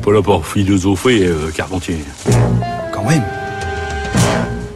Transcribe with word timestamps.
pas 0.00 0.12
là 0.12 0.22
pour 0.22 0.46
philosopher, 0.46 1.26
euh, 1.26 1.50
Carpentier. 1.50 1.98
Quand 2.92 3.04
même. 3.04 3.22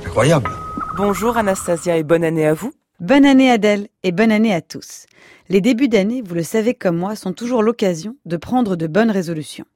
Incroyable. 0.04 0.50
Bonjour 0.96 1.36
Anastasia 1.36 1.96
et 1.96 2.02
bonne 2.02 2.24
année 2.24 2.46
à 2.46 2.54
vous. 2.54 2.72
Bonne 3.00 3.24
année 3.24 3.50
Adèle 3.50 3.88
et 4.02 4.12
bonne 4.12 4.30
année 4.30 4.54
à 4.54 4.60
tous. 4.60 5.06
Les 5.48 5.60
débuts 5.60 5.88
d'année, 5.88 6.22
vous 6.22 6.34
le 6.34 6.42
savez 6.42 6.74
comme 6.74 6.96
moi, 6.96 7.16
sont 7.16 7.32
toujours 7.32 7.62
l'occasion 7.62 8.16
de 8.26 8.36
prendre 8.36 8.76
de 8.76 8.86
bonnes 8.86 9.10
résolutions. 9.10 9.66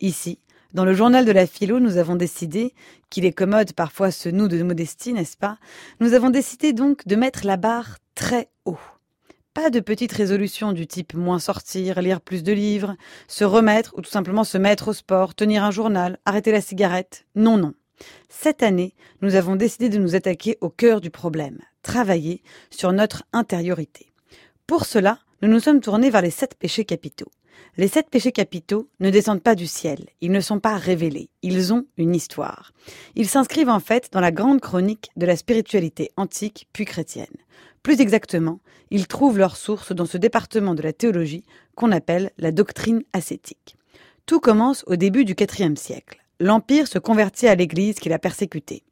Ici, 0.00 0.40
dans 0.74 0.84
le 0.84 0.92
journal 0.92 1.24
de 1.24 1.32
la 1.32 1.46
philo, 1.46 1.78
nous 1.78 1.96
avons 1.98 2.16
décidé, 2.16 2.74
qu'il 3.08 3.24
est 3.24 3.32
commode 3.32 3.72
parfois 3.72 4.10
ce 4.10 4.28
nous 4.28 4.48
de 4.48 4.62
modestie, 4.62 5.12
n'est-ce 5.12 5.36
pas? 5.36 5.58
Nous 6.00 6.14
avons 6.14 6.30
décidé 6.30 6.72
donc 6.72 7.06
de 7.06 7.16
mettre 7.16 7.46
la 7.46 7.56
barre 7.56 7.98
très 8.14 8.48
haut. 8.64 8.78
Pas 9.56 9.70
de 9.70 9.80
petites 9.80 10.12
résolutions 10.12 10.72
du 10.72 10.86
type 10.86 11.14
moins 11.14 11.38
sortir, 11.38 12.02
lire 12.02 12.20
plus 12.20 12.42
de 12.42 12.52
livres, 12.52 12.94
se 13.26 13.42
remettre 13.42 13.94
ou 13.96 14.02
tout 14.02 14.10
simplement 14.10 14.44
se 14.44 14.58
mettre 14.58 14.88
au 14.88 14.92
sport, 14.92 15.34
tenir 15.34 15.64
un 15.64 15.70
journal, 15.70 16.18
arrêter 16.26 16.52
la 16.52 16.60
cigarette. 16.60 17.24
Non, 17.34 17.56
non. 17.56 17.72
Cette 18.28 18.62
année, 18.62 18.92
nous 19.22 19.34
avons 19.34 19.56
décidé 19.56 19.88
de 19.88 19.96
nous 19.96 20.14
attaquer 20.14 20.58
au 20.60 20.68
cœur 20.68 21.00
du 21.00 21.08
problème, 21.08 21.60
travailler 21.80 22.42
sur 22.68 22.92
notre 22.92 23.22
intériorité. 23.32 24.12
Pour 24.66 24.84
cela, 24.84 25.20
nous 25.40 25.48
nous 25.48 25.60
sommes 25.60 25.80
tournés 25.80 26.10
vers 26.10 26.20
les 26.20 26.30
sept 26.30 26.54
péchés 26.56 26.84
capitaux. 26.84 27.30
Les 27.78 27.88
sept 27.88 28.10
péchés 28.10 28.32
capitaux 28.32 28.90
ne 29.00 29.08
descendent 29.08 29.42
pas 29.42 29.54
du 29.54 29.66
ciel, 29.66 30.04
ils 30.20 30.32
ne 30.32 30.40
sont 30.40 30.60
pas 30.60 30.76
révélés, 30.76 31.30
ils 31.40 31.72
ont 31.72 31.86
une 31.96 32.14
histoire. 32.14 32.72
Ils 33.14 33.28
s'inscrivent 33.28 33.70
en 33.70 33.80
fait 33.80 34.10
dans 34.12 34.20
la 34.20 34.32
grande 34.32 34.60
chronique 34.60 35.10
de 35.16 35.24
la 35.24 35.36
spiritualité 35.36 36.10
antique 36.18 36.68
puis 36.74 36.84
chrétienne. 36.84 37.26
Plus 37.86 38.00
exactement, 38.00 38.58
ils 38.90 39.06
trouvent 39.06 39.38
leur 39.38 39.56
source 39.56 39.92
dans 39.92 40.06
ce 40.06 40.18
département 40.18 40.74
de 40.74 40.82
la 40.82 40.92
théologie 40.92 41.44
qu'on 41.76 41.92
appelle 41.92 42.32
la 42.36 42.50
doctrine 42.50 43.04
ascétique. 43.12 43.76
Tout 44.26 44.40
commence 44.40 44.82
au 44.88 44.96
début 44.96 45.24
du 45.24 45.36
IVe 45.40 45.76
siècle. 45.76 46.18
L'Empire 46.40 46.88
se 46.88 46.98
convertit 46.98 47.46
à 47.46 47.54
l'Église 47.54 48.00
qui 48.00 48.08
l'a 48.08 48.18
persécuté. 48.18 48.82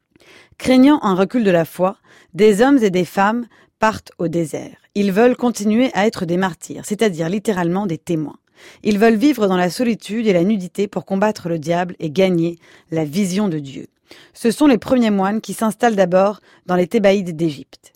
Craignant 0.57 1.01
un 1.03 1.13
recul 1.13 1.43
de 1.43 1.51
la 1.51 1.65
foi, 1.65 1.97
des 2.33 2.61
hommes 2.61 2.81
et 2.81 2.89
des 2.89 3.03
femmes 3.03 3.47
partent 3.79 4.13
au 4.17 4.29
désert. 4.29 4.77
Ils 4.95 5.11
veulent 5.11 5.35
continuer 5.35 5.91
à 5.93 6.07
être 6.07 6.25
des 6.25 6.37
martyrs, 6.37 6.85
c'est-à-dire 6.85 7.27
littéralement 7.27 7.87
des 7.87 7.97
témoins. 7.97 8.39
Ils 8.81 8.97
veulent 8.97 9.17
vivre 9.17 9.47
dans 9.47 9.57
la 9.57 9.69
solitude 9.69 10.25
et 10.25 10.31
la 10.31 10.45
nudité 10.45 10.87
pour 10.87 11.03
combattre 11.03 11.49
le 11.49 11.59
diable 11.59 11.97
et 11.99 12.11
gagner 12.11 12.59
la 12.91 13.03
vision 13.03 13.49
de 13.49 13.59
Dieu. 13.59 13.87
Ce 14.33 14.51
sont 14.51 14.67
les 14.67 14.77
premiers 14.77 15.11
moines 15.11 15.41
qui 15.41 15.51
s'installent 15.51 15.97
d'abord 15.97 16.39
dans 16.65 16.77
les 16.77 16.87
Thébaïdes 16.87 17.35
d'Égypte. 17.35 17.91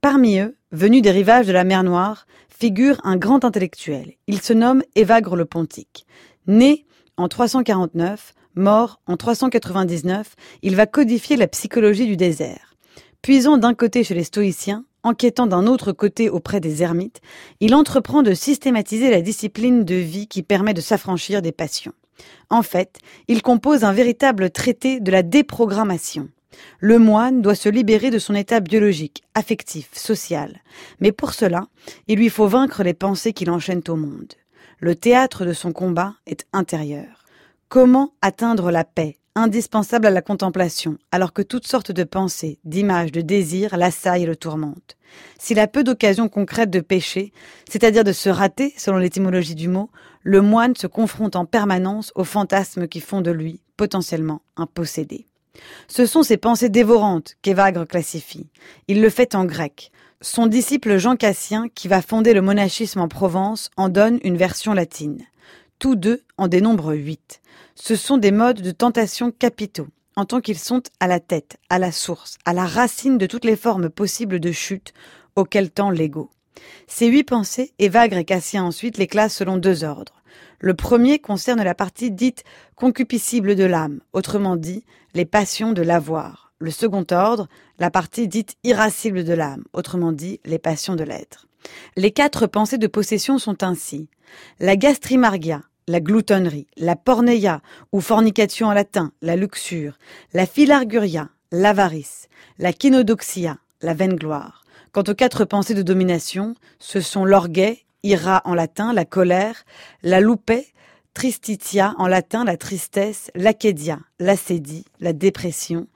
Parmi 0.00 0.38
eux, 0.38 0.56
venu 0.70 1.00
des 1.00 1.10
rivages 1.10 1.48
de 1.48 1.52
la 1.52 1.64
mer 1.64 1.82
Noire, 1.82 2.28
figure 2.48 3.00
un 3.02 3.16
grand 3.16 3.44
intellectuel. 3.44 4.12
Il 4.28 4.40
se 4.40 4.52
nomme 4.52 4.84
Évagre 4.94 5.34
le 5.34 5.44
Pontique. 5.44 6.06
Né 6.46 6.86
en 7.16 7.26
349, 7.26 8.32
mort 8.54 9.00
en 9.06 9.16
399, 9.16 10.36
il 10.62 10.76
va 10.76 10.86
codifier 10.86 11.34
la 11.36 11.48
psychologie 11.48 12.06
du 12.06 12.16
désert. 12.16 12.76
Puisant 13.22 13.58
d'un 13.58 13.74
côté 13.74 14.04
chez 14.04 14.14
les 14.14 14.22
stoïciens, 14.22 14.84
enquêtant 15.02 15.48
d'un 15.48 15.66
autre 15.66 15.90
côté 15.90 16.30
auprès 16.30 16.60
des 16.60 16.84
ermites, 16.84 17.20
il 17.58 17.74
entreprend 17.74 18.22
de 18.22 18.34
systématiser 18.34 19.10
la 19.10 19.20
discipline 19.20 19.84
de 19.84 19.96
vie 19.96 20.28
qui 20.28 20.44
permet 20.44 20.74
de 20.74 20.80
s'affranchir 20.80 21.42
des 21.42 21.50
passions. 21.52 21.94
En 22.50 22.62
fait, 22.62 22.98
il 23.26 23.42
compose 23.42 23.82
un 23.82 23.92
véritable 23.92 24.50
traité 24.50 25.00
de 25.00 25.10
la 25.10 25.24
déprogrammation. 25.24 26.28
Le 26.80 26.98
moine 26.98 27.42
doit 27.42 27.54
se 27.54 27.68
libérer 27.68 28.10
de 28.10 28.18
son 28.18 28.34
état 28.34 28.60
biologique, 28.60 29.22
affectif, 29.34 29.88
social. 29.92 30.60
Mais 31.00 31.12
pour 31.12 31.34
cela, 31.34 31.68
il 32.06 32.18
lui 32.18 32.28
faut 32.28 32.48
vaincre 32.48 32.82
les 32.82 32.94
pensées 32.94 33.32
qui 33.32 33.44
l'enchaînent 33.44 33.82
au 33.88 33.96
monde. 33.96 34.34
Le 34.80 34.94
théâtre 34.94 35.44
de 35.44 35.52
son 35.52 35.72
combat 35.72 36.14
est 36.26 36.46
intérieur. 36.52 37.24
Comment 37.68 38.12
atteindre 38.22 38.70
la 38.70 38.84
paix, 38.84 39.18
indispensable 39.34 40.06
à 40.06 40.10
la 40.10 40.22
contemplation, 40.22 40.98
alors 41.12 41.32
que 41.32 41.42
toutes 41.42 41.66
sortes 41.66 41.92
de 41.92 42.04
pensées, 42.04 42.58
d'images, 42.64 43.12
de 43.12 43.20
désirs 43.20 43.76
l'assaillent 43.76 44.22
et 44.22 44.26
le 44.26 44.36
tourmentent? 44.36 44.96
S'il 45.38 45.58
a 45.58 45.66
peu 45.66 45.84
d'occasions 45.84 46.28
concrètes 46.28 46.70
de 46.70 46.80
pécher, 46.80 47.32
c'est-à-dire 47.68 48.04
de 48.04 48.12
se 48.12 48.28
rater, 48.28 48.74
selon 48.76 48.98
l'étymologie 48.98 49.54
du 49.54 49.68
mot, 49.68 49.90
le 50.22 50.42
moine 50.42 50.76
se 50.76 50.86
confronte 50.86 51.36
en 51.36 51.44
permanence 51.44 52.12
aux 52.14 52.24
fantasmes 52.24 52.88
qui 52.88 53.00
font 53.00 53.20
de 53.20 53.30
lui, 53.30 53.60
potentiellement, 53.76 54.42
un 54.56 54.66
possédé. 54.66 55.27
Ce 55.88 56.06
sont 56.06 56.22
ces 56.22 56.36
pensées 56.36 56.68
dévorantes 56.68 57.36
qu'Évagre 57.42 57.86
classifie. 57.86 58.48
Il 58.88 59.00
le 59.00 59.10
fait 59.10 59.34
en 59.34 59.44
grec. 59.44 59.90
Son 60.20 60.46
disciple 60.46 60.98
Jean 60.98 61.16
Cassien, 61.16 61.68
qui 61.74 61.88
va 61.88 62.02
fonder 62.02 62.34
le 62.34 62.42
monachisme 62.42 63.00
en 63.00 63.08
Provence, 63.08 63.70
en 63.76 63.88
donne 63.88 64.18
une 64.24 64.36
version 64.36 64.74
latine. 64.74 65.24
Tous 65.78 65.94
deux 65.94 66.24
en 66.36 66.48
dénombrent 66.48 66.94
huit. 66.94 67.40
Ce 67.76 67.94
sont 67.94 68.18
des 68.18 68.32
modes 68.32 68.60
de 68.60 68.72
tentation 68.72 69.30
capitaux, 69.30 69.86
en 70.16 70.24
tant 70.24 70.40
qu'ils 70.40 70.58
sont 70.58 70.82
à 70.98 71.06
la 71.06 71.20
tête, 71.20 71.58
à 71.70 71.78
la 71.78 71.92
source, 71.92 72.38
à 72.44 72.52
la 72.52 72.66
racine 72.66 73.18
de 73.18 73.26
toutes 73.26 73.44
les 73.44 73.54
formes 73.54 73.88
possibles 73.88 74.40
de 74.40 74.50
chute 74.50 74.92
auxquelles 75.36 75.70
tend 75.70 75.90
l'ego. 75.90 76.30
Ces 76.88 77.06
huit 77.06 77.22
pensées, 77.22 77.72
Évagre 77.78 78.16
et 78.16 78.24
Cassien 78.24 78.64
ensuite 78.64 78.98
les 78.98 79.06
classent 79.06 79.36
selon 79.36 79.56
deux 79.56 79.84
ordres. 79.84 80.17
Le 80.60 80.74
premier 80.74 81.18
concerne 81.18 81.62
la 81.62 81.74
partie 81.74 82.10
dite 82.10 82.44
concupiscible 82.74 83.54
de 83.54 83.64
l'âme, 83.64 84.00
autrement 84.12 84.56
dit, 84.56 84.84
les 85.14 85.24
passions 85.24 85.72
de 85.72 85.82
l'avoir. 85.82 86.52
Le 86.58 86.70
second 86.70 87.06
ordre, 87.10 87.48
la 87.78 87.90
partie 87.90 88.28
dite 88.28 88.56
irascible 88.64 89.24
de 89.24 89.32
l'âme, 89.32 89.64
autrement 89.72 90.12
dit, 90.12 90.40
les 90.44 90.58
passions 90.58 90.96
de 90.96 91.04
l'être. 91.04 91.46
Les 91.96 92.10
quatre 92.10 92.46
pensées 92.46 92.78
de 92.78 92.86
possession 92.86 93.38
sont 93.38 93.62
ainsi 93.62 94.08
la 94.60 94.76
gastrimargia, 94.76 95.62
la 95.86 96.00
gloutonnerie, 96.00 96.66
la 96.76 96.96
porneia, 96.96 97.62
ou 97.92 98.00
fornication 98.00 98.68
en 98.68 98.72
latin, 98.72 99.12
la 99.22 99.36
luxure, 99.36 99.96
la 100.34 100.46
philarguria, 100.46 101.30
l'avarice, 101.50 102.28
la 102.58 102.72
kinodoxia, 102.72 103.58
la 103.80 103.94
vaine 103.94 104.16
gloire. 104.16 104.64
Quant 104.92 105.04
aux 105.08 105.14
quatre 105.14 105.44
pensées 105.44 105.74
de 105.74 105.82
domination, 105.82 106.54
ce 106.78 107.00
sont 107.00 107.24
l'orgueil, 107.24 107.84
ira 108.02 108.42
en 108.44 108.54
latin, 108.54 108.92
la 108.92 109.04
colère, 109.04 109.64
la 110.02 110.20
loupé, 110.20 110.66
tristitia 111.14 111.94
en 111.98 112.06
latin, 112.06 112.44
la 112.44 112.56
tristesse, 112.56 113.30
l'acédia, 113.34 113.98
l'acédie, 114.18 114.84
la 115.00 115.12
dépression, 115.12 115.86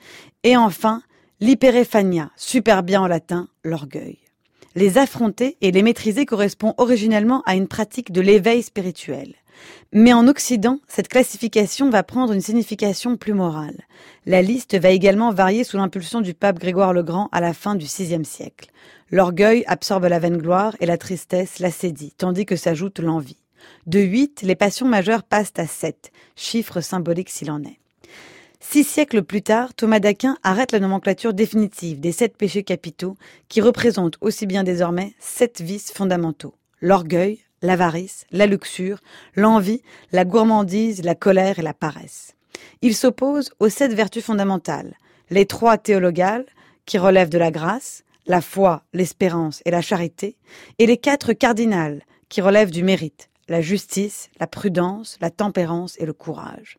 et 0.43 0.57
enfin 0.57 1.03
l'hyperéphania, 1.41 2.31
super 2.37 2.83
bien 2.83 3.03
en 3.03 3.07
latin, 3.07 3.49
l'orgueil. 3.65 4.19
Les 4.75 4.97
affronter 4.97 5.57
et 5.61 5.71
les 5.71 5.83
maîtriser 5.83 6.25
correspond 6.25 6.75
originellement 6.79 7.43
à 7.47 7.55
une 7.55 7.69
pratique 7.69 8.11
de 8.11 8.21
l'éveil 8.21 8.63
spirituel. 8.63 9.35
Mais 9.93 10.13
en 10.13 10.29
Occident, 10.29 10.79
cette 10.89 11.09
classification 11.09 11.91
va 11.91 12.03
prendre 12.03 12.33
une 12.33 12.41
signification 12.41 13.17
plus 13.17 13.35
morale. 13.35 13.83
La 14.27 14.43
liste 14.43 14.79
va 14.79 14.91
également 14.91 15.33
varier 15.33 15.65
sous 15.65 15.77
l'impulsion 15.77 16.21
du 16.21 16.35
pape 16.35 16.59
Grégoire 16.59 16.93
le 16.93 17.03
Grand 17.03 17.29
à 17.33 17.41
la 17.41 17.53
fin 17.53 17.75
du 17.75 17.87
VIe 17.87 18.25
siècle. 18.25 18.71
L'orgueil 19.11 19.65
absorbe 19.67 20.05
la 20.05 20.19
vaine 20.19 20.39
gloire 20.39 20.77
et 20.81 20.87
la 20.87 20.97
tristesse 20.97 21.59
l'acédie, 21.59 22.15
tandis 22.17 22.47
que 22.47 22.57
s'ajoute 22.57 22.99
l'envie. 22.99 23.37
De 23.87 24.01
8, 24.01 24.43
les 24.43 24.57
passions 24.57 24.89
majeures 24.89 25.23
passent 25.23 25.53
à 25.57 25.67
7, 25.67 26.11
chiffre 26.37 26.81
symbolique 26.81 27.31
s'il 27.31 27.51
en 27.51 27.63
est. 27.63 27.79
Six 28.61 28.85
siècles 28.85 29.23
plus 29.23 29.43
tard, 29.43 29.75
Thomas 29.75 29.99
d'Aquin 29.99 30.39
arrête 30.45 30.73
la 30.73 30.81
nomenclature 30.81 31.35
définitive 31.35 32.01
des 32.01 32.13
sept 32.13 32.37
péchés 32.37 32.63
capitaux 32.63 33.17
qui 33.49 33.61
représentent 33.61 34.17
aussi 34.21 34.47
bien 34.47 34.63
désormais 34.63 35.15
sept 35.19 35.61
vices 35.61 35.93
fondamentaux. 35.93 36.55
L'orgueil, 36.81 37.41
l'avarice, 37.63 38.27
la 38.31 38.47
luxure, 38.47 38.99
l'envie, 39.35 39.83
la 40.13 40.25
gourmandise, 40.25 41.03
la 41.03 41.15
colère 41.15 41.59
et 41.59 41.63
la 41.63 41.75
paresse. 41.75 42.35
Il 42.83 42.95
s'oppose 42.95 43.53
aux 43.61 43.69
sept 43.69 43.95
vertus 43.95 44.25
fondamentales, 44.25 44.95
les 45.31 45.47
trois 45.47 45.79
théologales, 45.79 46.47
qui 46.85 46.99
relèvent 46.99 47.31
de 47.31 47.39
la 47.39 47.51
grâce, 47.51 48.05
la 48.27 48.41
foi, 48.41 48.83
l'espérance 48.93 49.63
et 49.65 49.71
la 49.71 49.83
charité, 49.83 50.37
et 50.79 50.87
les 50.87 50.97
quatre 50.97 51.33
cardinales, 51.33 52.03
qui 52.29 52.41
relèvent 52.41 52.71
du 52.71 52.83
mérite, 52.83 53.29
la 53.49 53.61
justice, 53.61 54.31
la 54.41 54.47
prudence, 54.47 55.17
la 55.21 55.31
tempérance 55.31 55.97
et 55.99 56.07
le 56.07 56.13
courage. 56.13 56.79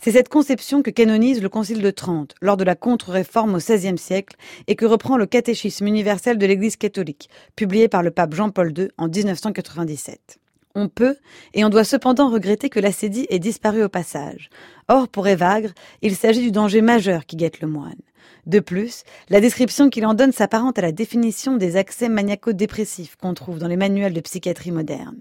C'est 0.00 0.12
cette 0.12 0.28
conception 0.28 0.82
que 0.82 0.90
canonise 0.90 1.42
le 1.42 1.48
Concile 1.48 1.82
de 1.82 1.90
Trente 1.90 2.34
lors 2.40 2.56
de 2.56 2.64
la 2.64 2.74
contre-réforme 2.74 3.54
au 3.54 3.58
XVIe 3.58 3.98
siècle 3.98 4.36
et 4.66 4.76
que 4.76 4.86
reprend 4.86 5.16
le 5.16 5.26
Catéchisme 5.26 5.86
universel 5.86 6.38
de 6.38 6.46
l'Église 6.46 6.76
catholique, 6.76 7.30
publié 7.56 7.88
par 7.88 8.02
le 8.02 8.10
pape 8.10 8.34
Jean-Paul 8.34 8.72
II 8.76 8.88
en 8.98 9.08
1997. 9.08 10.41
On 10.74 10.88
peut, 10.88 11.16
et 11.54 11.64
on 11.64 11.68
doit 11.68 11.84
cependant 11.84 12.30
regretter 12.30 12.70
que 12.70 12.80
l'acédie 12.80 13.26
ait 13.28 13.38
disparu 13.38 13.82
au 13.82 13.88
passage. 13.88 14.48
Or, 14.88 15.08
pour 15.08 15.28
Évagre, 15.28 15.70
il 16.00 16.16
s'agit 16.16 16.40
du 16.40 16.50
danger 16.50 16.80
majeur 16.80 17.26
qui 17.26 17.36
guette 17.36 17.60
le 17.60 17.68
moine. 17.68 18.00
De 18.46 18.58
plus, 18.58 19.04
la 19.28 19.40
description 19.40 19.90
qu'il 19.90 20.06
en 20.06 20.14
donne 20.14 20.32
s'apparente 20.32 20.78
à 20.78 20.82
la 20.82 20.92
définition 20.92 21.56
des 21.56 21.76
accès 21.76 22.08
maniaco-dépressifs 22.08 23.16
qu'on 23.16 23.34
trouve 23.34 23.58
dans 23.58 23.68
les 23.68 23.76
manuels 23.76 24.14
de 24.14 24.20
psychiatrie 24.20 24.72
moderne. 24.72 25.20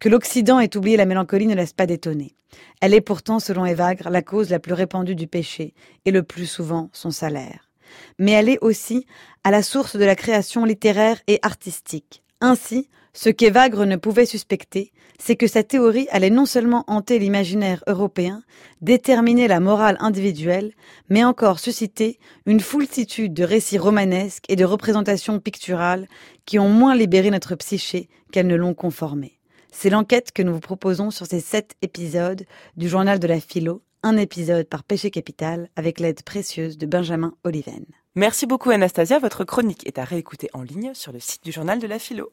Que 0.00 0.08
l'Occident 0.08 0.60
ait 0.60 0.76
oublié 0.76 0.96
la 0.96 1.06
mélancolie 1.06 1.46
ne 1.46 1.54
laisse 1.54 1.72
pas 1.72 1.86
d'étonner. 1.86 2.34
Elle 2.80 2.94
est 2.94 3.00
pourtant, 3.00 3.38
selon 3.38 3.66
Evagre, 3.66 4.10
la 4.10 4.22
cause 4.22 4.50
la 4.50 4.58
plus 4.58 4.72
répandue 4.72 5.14
du 5.14 5.26
péché, 5.26 5.74
et 6.04 6.10
le 6.10 6.22
plus 6.22 6.46
souvent 6.46 6.90
son 6.92 7.10
salaire. 7.10 7.70
Mais 8.18 8.32
elle 8.32 8.48
est 8.48 8.58
aussi 8.62 9.06
à 9.44 9.50
la 9.50 9.62
source 9.62 9.96
de 9.96 10.04
la 10.04 10.16
création 10.16 10.64
littéraire 10.64 11.20
et 11.28 11.38
artistique. 11.42 12.22
Ainsi, 12.40 12.88
Ce 13.16 13.30
qu'Evagre 13.30 13.86
ne 13.86 13.96
pouvait 13.96 14.26
suspecter, 14.26 14.92
c'est 15.18 15.36
que 15.36 15.46
sa 15.46 15.62
théorie 15.62 16.06
allait 16.10 16.28
non 16.28 16.44
seulement 16.44 16.84
hanter 16.86 17.18
l'imaginaire 17.18 17.82
européen, 17.86 18.42
déterminer 18.82 19.48
la 19.48 19.58
morale 19.58 19.96
individuelle, 20.00 20.74
mais 21.08 21.24
encore 21.24 21.58
susciter 21.58 22.18
une 22.44 22.60
foultitude 22.60 23.32
de 23.32 23.42
récits 23.42 23.78
romanesques 23.78 24.44
et 24.50 24.56
de 24.56 24.66
représentations 24.66 25.40
picturales 25.40 26.08
qui 26.44 26.58
ont 26.58 26.68
moins 26.68 26.94
libéré 26.94 27.30
notre 27.30 27.54
psyché 27.54 28.10
qu'elles 28.32 28.48
ne 28.48 28.54
l'ont 28.54 28.74
conformé. 28.74 29.38
C'est 29.72 29.88
l'enquête 29.88 30.30
que 30.32 30.42
nous 30.42 30.52
vous 30.52 30.60
proposons 30.60 31.10
sur 31.10 31.24
ces 31.24 31.40
sept 31.40 31.74
épisodes 31.80 32.44
du 32.76 32.86
journal 32.86 33.18
de 33.18 33.26
la 33.26 33.40
philo, 33.40 33.82
un 34.02 34.18
épisode 34.18 34.68
par 34.68 34.84
péché 34.84 35.10
capital 35.10 35.70
avec 35.74 36.00
l'aide 36.00 36.22
précieuse 36.22 36.76
de 36.76 36.84
Benjamin 36.84 37.32
Oliven. 37.44 37.86
Merci 38.18 38.46
beaucoup 38.46 38.70
Anastasia, 38.70 39.18
votre 39.18 39.44
chronique 39.44 39.86
est 39.86 39.98
à 39.98 40.04
réécouter 40.04 40.48
en 40.54 40.62
ligne 40.62 40.94
sur 40.94 41.12
le 41.12 41.20
site 41.20 41.44
du 41.44 41.52
journal 41.52 41.78
de 41.78 41.86
la 41.86 41.98
philo. 41.98 42.32